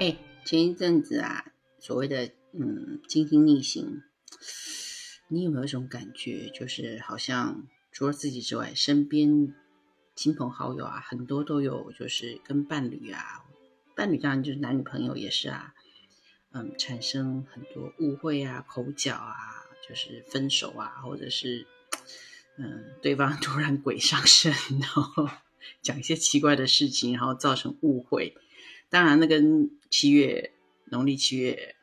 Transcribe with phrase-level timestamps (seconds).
[0.00, 1.44] 哎，前一阵子啊，
[1.80, 4.02] 所谓的嗯金星逆行，
[5.26, 9.52] 你有没有一种感觉，就是好像除了自己之外，身边
[10.14, 13.44] 亲朋好友啊，很多都有，就是跟伴侣啊，
[13.96, 15.74] 伴侣当然就是男女朋友也是啊，
[16.52, 19.34] 嗯，产生很多误会啊、口角啊，
[19.88, 21.66] 就是分手啊，或者是
[22.56, 25.28] 嗯，对方 突然鬼上身，然后
[25.82, 28.36] 讲一些奇怪的事情，然后造成误会。
[28.90, 30.52] 当然，那跟七月
[30.90, 31.74] 农历七月，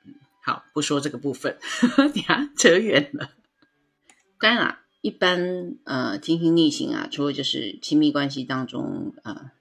[0.41, 1.57] 好不说这个部分，
[2.13, 3.31] 你看扯远了。
[4.39, 9.51] 当然，一般呃，金星逆行啊，除了就是亲密关系当中呃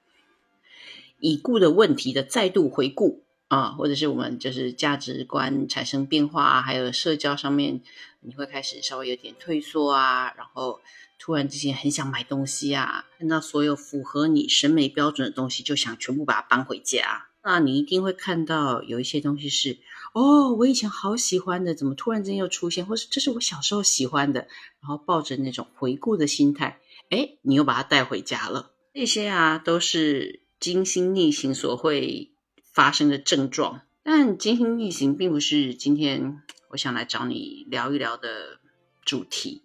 [1.20, 7.81] 已故的问题的再度回顾啊，或者是我们就是价值观产生变化啊，还有社交上面
[8.20, 10.81] 你会开始稍微有点退缩啊，然后
[11.19, 17.29] 突然之间很想买东西啊，看到所有符合你审美标准的东西，就想全部把它搬回家。
[17.45, 19.78] 那你一定会看到有一些东西是
[20.14, 24.48] 哦，我以前好喜欢的，怎么突然间又出现，或是这是我小时候喜欢的，
[24.81, 28.70] 然后抱着那种回顾的心态，哎，你又把它带回家了。
[28.95, 32.33] 这些啊，都是金星逆行所会
[32.73, 33.83] 发生的症状。
[34.03, 38.61] 但金星逆行并不是今天我想来找你聊一聊的
[39.05, 39.64] 主题。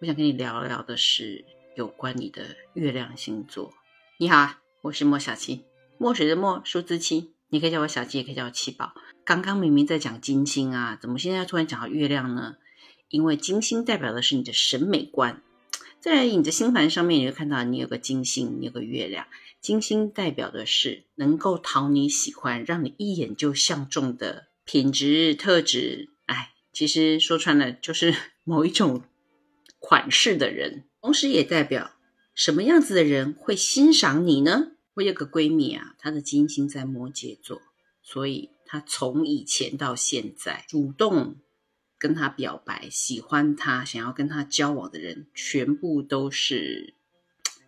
[0.00, 1.44] 我想跟你聊聊的是
[1.76, 3.74] 有关你的月亮星座。
[4.18, 5.69] 你好，我是莫小七。
[6.00, 8.94] 墨水的墨，数字七，你可以叫我小七，也可以叫我七宝。
[9.22, 12.54] 刚刚明明在讲金星啊，怎么现在突然讲到月亮呢？
[13.10, 15.42] 因为金星代表的是你的审美观，
[16.00, 19.26] 在你的星盘上面，你会看到你有个金星，有个月亮。
[19.60, 26.08] 金星代表的是能够讨你喜欢，让你一眼就相中的品质特质。
[26.24, 29.02] 哎，其实说穿了，就是 某一种
[29.78, 31.90] 款式的人，同时也代表
[32.34, 34.68] 什么样子的人会欣赏你呢？
[35.00, 37.62] 我有个闺蜜啊，她的金星在摩羯座，
[38.02, 41.36] 所以她从以前到现在主动
[41.98, 46.92] 跟她表白、喜欢她、想要跟她交往的人，全部都是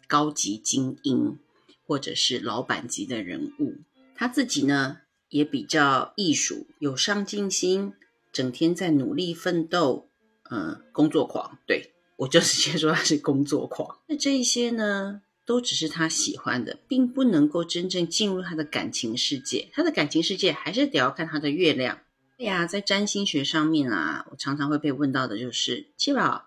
[0.07, 1.39] 高级精英
[1.87, 3.79] 或者是老板级的人物。
[4.15, 4.99] 她自己呢
[5.31, 7.95] 也比较艺术，有上进心，
[8.31, 10.11] 整天在努力奋斗，
[10.51, 11.59] 嗯，工作狂。
[11.67, 14.01] 对我就直接说她是工作狂。
[14.07, 15.23] 那这一些呢？
[15.53, 19.69] 都只是他喜欢的，并不能够真正进入他的感情世界。
[19.75, 21.99] 他的感情世界还是得要看他的月亮。
[22.39, 26.47] 对呀，在占星学上面啊，我常常会被问到的就是：七宝，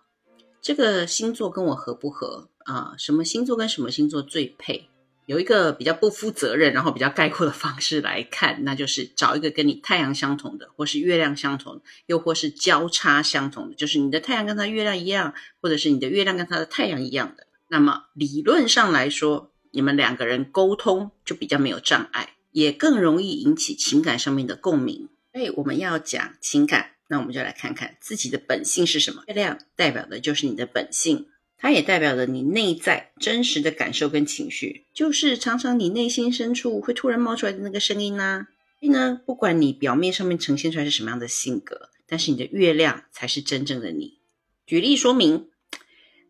[0.59, 2.95] 这个星座跟我合不合啊？
[2.97, 4.89] 什么星座跟什么星座最配？
[5.27, 17.45] 有一个比较不负责任，然后比较概括的方式来看，那就是找一个跟你太阳相同的，或是月亮相同，又或是交叉相同的，就是你的太阳跟他月亮一样，或者是你的月亮跟他的太阳一样的。
[17.75, 25.09] 那么理论上来说，你们两个人沟通就比较没有障碍，也更容易引起情感上面的共鸣。
[25.33, 29.23] 所以我们要讲情感，那我们就来看看自己的本性是什么。
[29.27, 31.27] 月亮代表的就是你的本性，
[31.57, 38.47] 它也代表了你内在真实的感受跟情绪，就是常常你内心深处会突然冒出来的那个声音呐。
[38.79, 44.19] 所以呢，不管你表面上面呈现出来是什么样的性格，但是你的月亮才是真正的你。
[44.65, 45.49] 举例说明。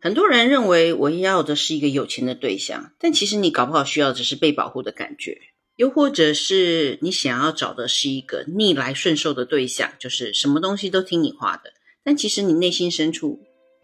[0.06, 5.36] 很多人认为我要的是一个有钱的对象，但其实你搞不好需要只是被保护的感觉，
[5.74, 11.72] 又或者是你想要找的是一个逆来顺受的对象，就是什么东西都听你话的。
[12.04, 13.40] 但其实你内心深处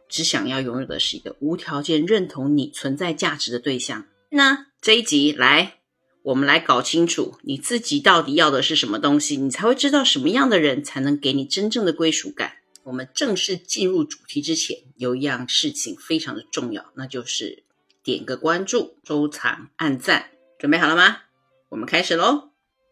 [0.09, 4.07] 只想要拥有的是一个无条件认同你存在价值的对象。
[4.31, 5.79] 那这一集来，
[6.23, 12.59] 我们来搞清楚你自己到底要的是什么东西，你才会知道什么样的人才能给你真正的归属感。
[12.85, 17.63] 我们正式进入主题之前，有一样事情非常的重要，那就是
[18.03, 20.31] 点个关注、收藏、按赞。
[20.59, 21.19] 准备好了吗？
[21.69, 22.51] 我们开始喽！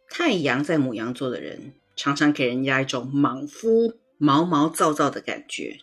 [0.09, 5.81] 太阳在母羊座的人，常常给人家一种莽夫、毛毛躁躁的感觉，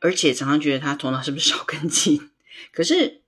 [0.00, 2.30] 而且常常觉得他头脑是不是少根筋？
[2.72, 3.22] 可是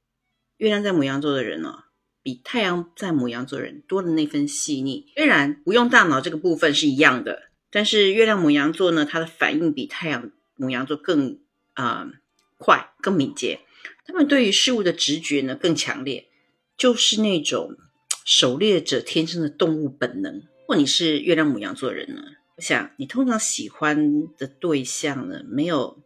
[0.58, 1.84] 月亮在母羊座的人呢，
[2.22, 5.12] 比太阳在母羊座人多的那份细腻。
[5.16, 7.50] 虽然不用大脑这个部分是一样的。
[7.72, 11.40] 但是月亮母羊座呢，它的反应比太阳母羊座更
[11.72, 12.12] 啊
[12.58, 13.60] 快、更敏捷。
[14.04, 16.28] 他们对于事物的直觉呢更强烈，
[16.76, 17.76] 就是那种
[18.24, 20.34] 狩猎者天生的动物本能。
[20.34, 22.22] 如果你是月亮母羊座人呢，
[22.56, 26.02] 我想你通常喜欢的对象呢没有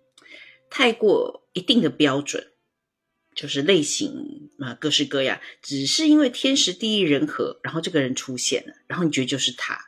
[0.71, 2.53] 太过一定的标准，
[3.35, 9.79] 就是类型啊各式各样，只是因为天时地利人和，然后这个人出现了，然后你觉得就是他。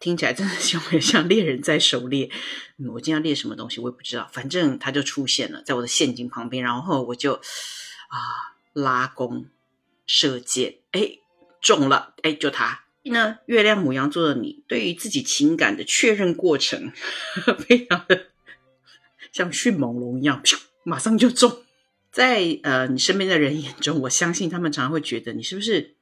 [0.00, 2.30] 听起来真的像像猎人在狩猎。
[2.92, 4.28] 我今天要猎什么东西，我也不知道。
[4.32, 9.46] 反正它就出现了在我的陷阱旁边，然后我就啊拉弓
[10.06, 11.18] 射箭，哎
[11.60, 12.84] 中了，哎就他。
[13.04, 16.92] 呢，月亮母羊座的你，对于自己情感的确认过程，
[17.66, 18.26] 非常的
[19.32, 20.42] 像迅猛龙一样，
[20.84, 21.62] 马上就中。
[22.12, 25.94] 在呃你身边的人眼中，我相信他们常常会觉得你是不是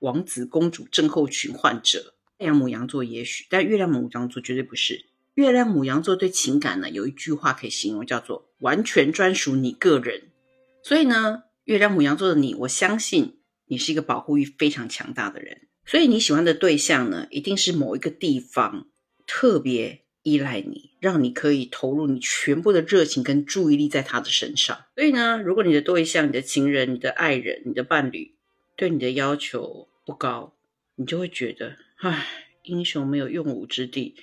[0.00, 2.14] 王子公主症候群患者？
[2.40, 5.04] 太阳母羊座也许，但月亮母羊座绝对不是。
[5.34, 10.22] 月亮母羊座对情感呢，有一句话可以形容，叫做完全专属你个人。
[10.82, 15.68] 所以呢，月亮母羊座的你，我相信你是一个保护欲非常强大的人。
[15.84, 18.88] 所以你喜欢的对象呢，一定是某一个地方
[19.26, 24.86] 特别依赖你，让你可以投入你全部的热情跟注意力在他的身上。
[24.94, 28.34] 所以呢，如果你的对象、你的情人、你的爱人、你的伴侣
[28.78, 30.54] 对你的要求不高，
[30.96, 32.26] 你就会觉得，唉，
[32.62, 34.16] 英雄没有用武之地。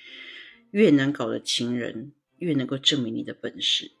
[0.72, 3.92] 越难搞的情人，越能够证明你的本事。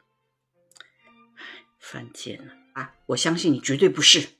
[1.78, 2.96] 犯贱了啊！
[3.06, 4.30] 我相信你绝对不是，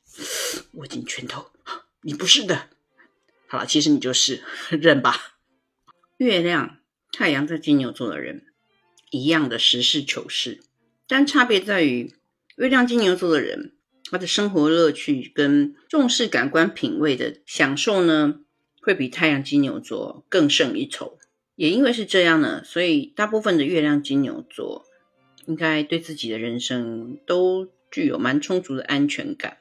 [0.73, 1.53] 握紧拳头，
[2.03, 2.69] 你不是的。
[3.47, 5.39] 好了，其实你就是认吧。
[6.17, 6.81] 月亮、
[7.13, 8.45] 太阳在金牛座的人，
[9.11, 10.61] 一样的实事求是，
[11.07, 12.13] 但差别在于，
[12.57, 13.77] 月亮金牛座的人，
[14.11, 18.41] 他的生活乐趣跟重视感官品味的享受呢，
[18.89, 21.19] 会比太阳金牛座更胜一筹。
[21.57, 24.87] 也因为是这样呢，所以大部分的月亮金牛座，
[25.45, 29.59] 应该对自己的人生都具有蛮充足的安全感。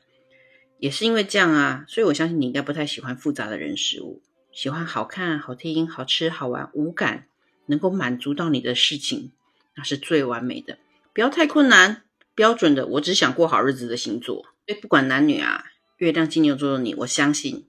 [0.80, 4.22] 也是因为这样啊，所以我相信你应该不太喜欢复杂的人事物，
[4.54, 7.28] 喜欢好看、好听、好吃、好玩、无感，
[7.66, 9.34] 能够满足到你的事情，
[9.76, 10.78] 那是最完美的。
[11.14, 12.04] 不要太困难，
[12.34, 14.46] 标准的，我只想过好日子的星座。
[14.66, 15.66] 所以不管男女啊，
[15.98, 17.66] 月亮金牛座的你，我相信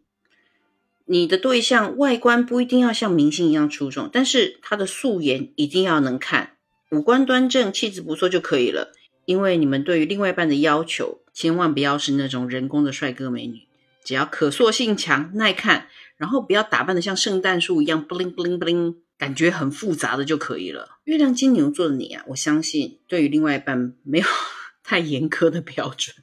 [1.10, 6.56] 你的对象外观不一定要像明星一样出众，但是他的素颜一定要能看，
[6.90, 8.92] 五官端正、气质不错就可以了。
[9.24, 13.62] 因为你们对于另外一半的要求，千万不要是那种人工的帅哥美女，
[14.04, 20.98] 只要可塑性强、耐看，然后不要打扮的像圣诞树一样 bling bling bling，感觉很复杂的就可以了。
[21.04, 24.26] 月亮金牛座的你啊，我相信对于另外一半没有
[24.84, 26.14] 太严苛的标准。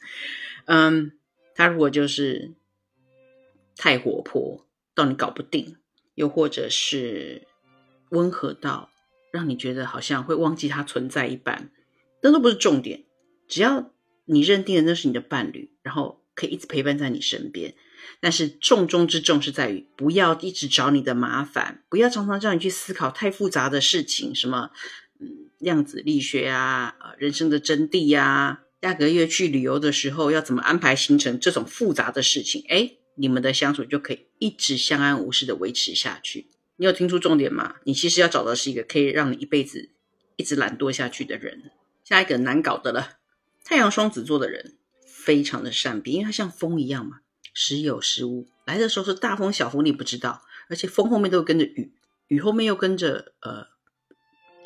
[0.66, 1.12] 嗯，
[1.56, 2.54] 他如果就是
[3.78, 4.65] 太活泼
[4.96, 5.76] 到你搞不定，
[6.16, 7.46] 又或者是
[8.10, 8.90] 温和到
[9.32, 11.70] 让你觉得好像会忘记他存在一般。
[12.22, 13.04] 那都不是重点，
[13.48, 13.92] 只要
[14.26, 17.76] 你认定的那是你的伴侣，然后可以一直陪伴在你身边。
[18.20, 24.72] 但是重中之重是在于，不要一直找你的麻烦，不要常常叫你去思考太复杂的事情，什么
[25.20, 36.46] 嗯量子力学啊，人生的真谛呀，下个月去旅游的时候要怎么安排行程，这种复杂的事情，哎，你们的相处就可以一直相安无事的维持下去。
[36.76, 37.78] 你有听出重点吗？
[37.86, 39.90] 你其实要找的是一个可以让你一辈子
[40.36, 41.72] 一直懒惰下去的人。
[42.04, 43.18] 下一个难搞的了，
[43.64, 44.76] 太阳双子座的人
[45.08, 47.22] 非常的善变，因为他像风一样嘛，
[47.56, 51.92] 时有时无，来的时候是大风小风你不知道，而且风后面都跟着雨，
[52.28, 53.66] 雨后面又跟着呃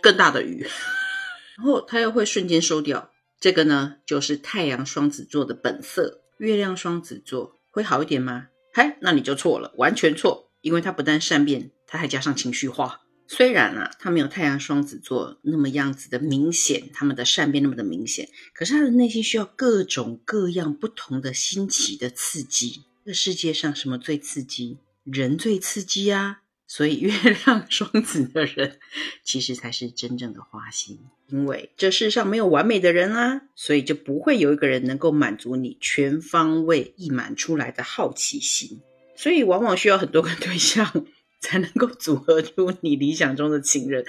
[0.02, 0.68] 更大的雨，
[1.56, 3.10] 然后他又会瞬间收掉。
[3.40, 6.20] 这个呢，就是太阳双子座的本色。
[6.40, 8.49] 月亮双子座会好一点吗？
[8.74, 13.02] 嗨，那你就错了，完全错，因为他不但善变，他还加上情绪化。
[13.28, 22.86] 虽然啊，他没有太阳双子座那么样子的明显，他们的善变那么的明显，可是他的内心需要各种各样不同的新奇的刺激。
[23.06, 24.80] 这世界上什么最刺激？
[25.04, 26.42] 人最刺激啊！
[26.70, 27.12] 所以月
[27.46, 28.80] 亮双子的人
[29.24, 38.80] 其实才是真正的花心，因为这世上没有完美的人啊，所以就不会有一个人能够满足你全方位溢满出来的好奇心，
[39.18, 41.06] 所以往往需要很多个对象。
[41.42, 44.04] 才能够组合出你理想中的情人，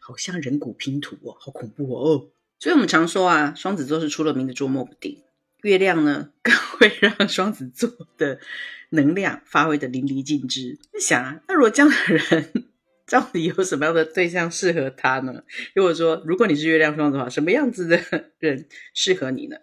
[0.00, 2.26] 好像人骨拼图哦，好恐怖哦！
[2.58, 5.22] 所以我们常说啊，双子座是出了名的捉摸不定，
[5.64, 8.38] 月亮呢 更会让双子座的
[8.90, 10.78] 能量发挥的淋漓尽致。
[10.92, 12.64] 你想啊，那如果这样的人
[13.06, 15.42] 到底有什么样的对象适合他呢？
[15.74, 18.00] 如果说如果你是月亮双子的话，什么样子的
[18.38, 19.56] 人适合你呢？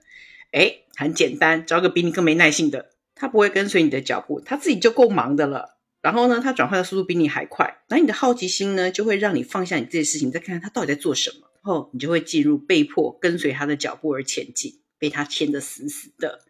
[0.51, 5.77] 哎，很简单，找个比你更没耐性的，他不会跟随你的脚步，他自己就够忙的了。
[6.01, 11.47] 然后呢，他转换的速度比你还快，那你的好奇心呢，就会让你放下你这些事情，再看看他到底在做什么。
[11.63, 16.45] 然后你就会进入被迫跟随他的脚步而前进，被他牵得死死的。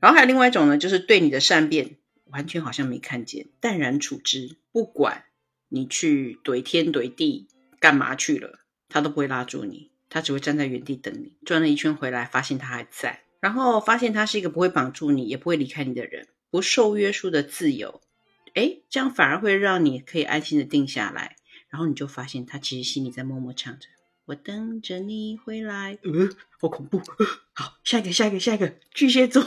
[0.00, 1.96] 然后还有另外一种呢，就是对你的善变
[2.26, 5.24] 完全好像没看见，淡然处之，不管
[5.70, 8.60] 你去怼天怼地干嘛去了，
[8.90, 11.32] 他都不会拉住你，他只会站在原地等你。
[11.46, 18.02] 转了一圈回来，发现他还在，然后发现他是一个不会绑住你，也不会离开你的人，不受约束的自由。
[18.54, 21.36] 哎，这样反而会让你可以安心的定下来，
[21.68, 23.86] 然后你就发现他其实心里在默默唱着
[24.30, 26.28] ：“我等着你回来。”呃，
[26.60, 27.02] 好恐怖！
[27.52, 29.42] 好，下一个，下一个，下一个，巨蟹座，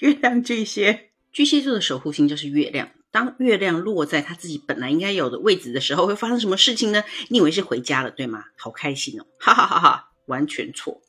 [0.00, 7.02] 月亮巨蟹，巨蟹座的守护星就是月亮，当月亮落在他自己本来应该有的位置的时候，会发生什么事情呢？
[7.30, 8.44] 你以为是回家了，对吗？
[8.58, 10.12] 好开心哦，哈哈哈哈！
[10.26, 11.00] 完全错，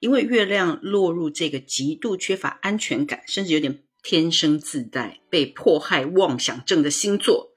[0.00, 7.53] 因为月亮落入这个极度缺乏安全感，甚至有点天生自带被迫害妄想症的星座，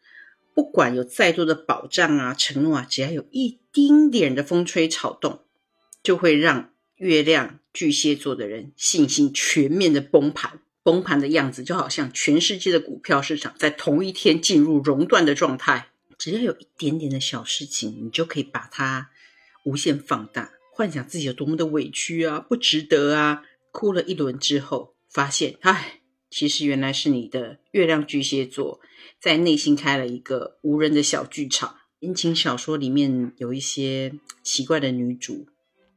[0.57, 5.43] 不管有再多的保障啊、承诺啊，只要有一丁点的风吹草动，
[6.01, 10.59] 就会让月亮巨蟹座的人信心全面的崩盘。
[10.81, 15.89] 崩盘的样子就好像全世界的股票市场在同一天进入熔断的状态。
[16.17, 19.11] 只要有一点点的小事情，你就可以把它
[19.63, 23.43] 无限放大，幻想自己有多么的委屈啊，不值得啊。
[23.71, 25.96] 哭了一轮之后，发现，唉，
[26.29, 28.79] 其实原来是你的月亮巨蟹座
[29.19, 31.77] 在内心开了一个无人的小剧场。
[31.99, 35.47] 言情小说里面有一些奇怪的女主。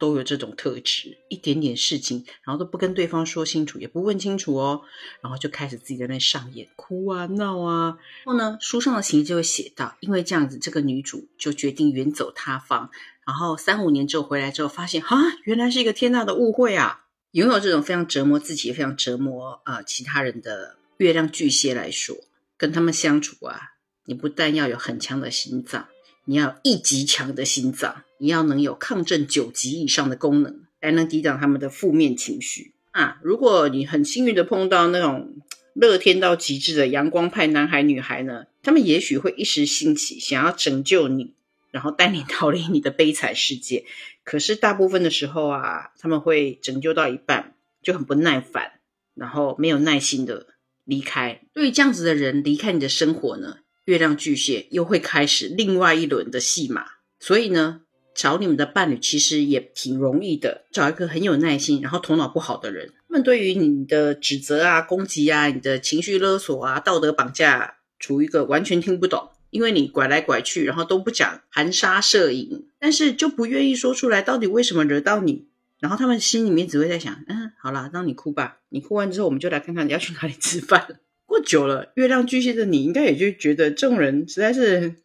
[0.01, 4.81] 都有这种特质，一点点事情，然后都不跟对方说清楚，也不问清楚哦，
[5.21, 7.99] 然后就开始自己在那上演，哭啊闹啊。
[8.25, 12.89] 然后呢，书上的情节就会写到，因为这样子，这个女主就决定远走他方，
[13.27, 17.05] 然后三五年之后回来之后，发现啊，原来是一个天大的误会啊！
[17.33, 22.17] 拥有这种非常折磨自己也、非常折磨啊其他人的月亮巨蟹来说，
[22.57, 23.61] 跟他们相处啊，
[24.05, 25.89] 你不但要有很强的心脏。
[26.27, 33.19] 你要一级强的心脏，你要能有抗震九级以上的功能，才能抵挡他们的负面情绪啊！
[33.23, 35.37] 如果你很幸运的碰到那种
[35.75, 41.33] 乐天到极致的阳光派男孩女孩呢，他们也许会一时兴起，想要拯救你，
[41.71, 43.85] 然后带你逃离你的悲惨世界。
[44.25, 48.81] 可是大部分的时候啊，他们会拯救到一半就很不耐烦，
[49.15, 50.47] 然后没有耐心的
[50.85, 51.43] 离开。
[51.53, 53.59] 对于这样子的人离开你的生活呢？
[53.87, 56.85] 月亮巨蟹又会开始另外一轮的戏码，
[57.19, 57.81] 所以呢，
[58.15, 60.67] 找你们的伴侣其实也挺容易的。
[60.71, 75.47] 找一个很有耐心，然后头脑不好的人，他们对于你的指责啊、攻击啊、你的情绪勒索啊、道德绑架，处于一个完全听不懂，因为你拐来拐去，然后都不讲含沙射影，但是就不愿意说出来到底为什么惹到你。
[75.79, 78.59] 然后他们心里面只会在想：嗯，好了，让你哭吧。
[78.69, 81.01] 你哭完之后，我们就来看看你要去哪里吃饭。
[81.25, 84.97] 过久了，月亮巨蟹的你应该也就觉得这种人实在是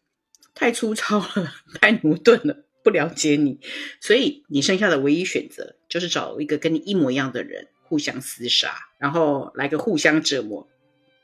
[0.54, 3.60] 太粗糙了，太驽钝了，不了解你，
[4.00, 10.68] 所以你剩下的唯一选择就是找一个跟你一模一样的人，互相厮杀，然后来个互相折磨，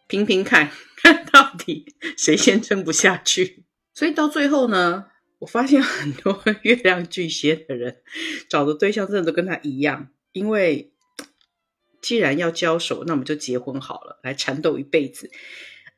[0.06, 3.64] 拼拼看看 到底谁先撑不下去。
[3.94, 5.06] 所以到最后呢，
[5.40, 8.02] 我发现很多月亮巨蟹的人
[8.48, 10.88] 找的对象真的都跟他一样，因为。
[12.02, 15.30] 既然要交手，那我们就结婚好了，来缠斗一辈子。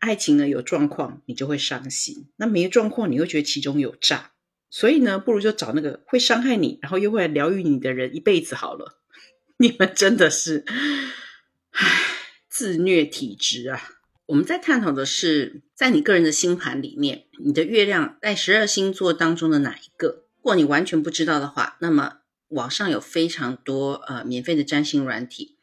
[0.01, 4.33] 爱情呢有状况，你就会伤心；那没状况，你又觉得其中有诈。
[4.69, 9.01] 所以呢，不如就找那个会伤害你，然后又会疗愈你的人一辈子好了。
[9.57, 10.67] 你们真的是，
[11.71, 12.04] 唉，
[12.55, 13.83] 自虐体质啊！
[14.27, 20.23] 我们在探讨的是，在你个人的星盘里面，你的月亮在十二星座当中的哪一个？
[20.37, 22.19] 如果你完全不知道的话，那么
[22.51, 25.57] 网上有非常多呃免费的占星软体。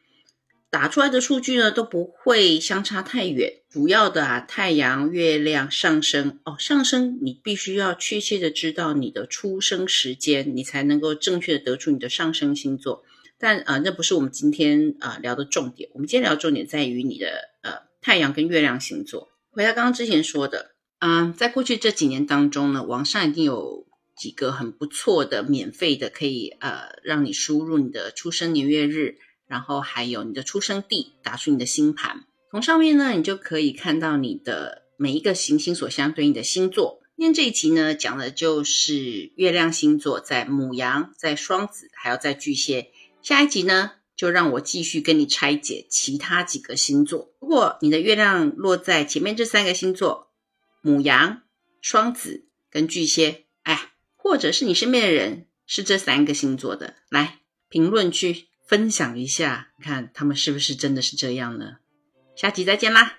[0.68, 13.02] 打出来的数据呢都不会相差太远，主要的啊太阳、月亮、上升哦，上升你必须要确切的知道你的出生时间，你才能够正确的得出你的上升星座。
[13.42, 17.26] 但啊，那不是我们今天啊聊的重点，我们今天聊重点在于你的
[17.62, 19.30] 呃太阳跟月亮星座。
[19.50, 29.18] 回到刚刚之前说的，嗯，在过去这几年当中呢，网上已经有几个很不错的免费的，可以呃让你输入你的出生年月日。
[29.48, 37.00] 然后还有你的出生地，打出你的星盘，从上面呢，你就可以看到你的每一个行星所相对应的星座。
[37.18, 42.92] 今天这一集呢，讲的就是月亮星座在母羊、在双子，还有在巨蟹。
[43.22, 47.34] 下一集呢，就让我继续跟你拆解其他几个星座。
[47.40, 50.32] 如果你的月亮落在前面这三个星座，
[50.80, 51.42] 母羊、
[51.80, 58.48] 双子跟巨蟹，哎，或者是你身边的人是这三个星座的，来评论区。
[58.64, 61.76] 分享一下，看他们是不是真的是这样呢？
[62.34, 63.18] 下集再见啦！